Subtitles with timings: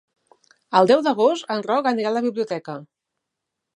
[0.79, 2.79] El deu d'agost en Roc anirà a la biblioteca.